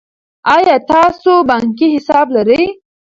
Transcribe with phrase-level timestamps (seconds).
[0.55, 2.63] آیا تاسو بانکي حساب لرئ.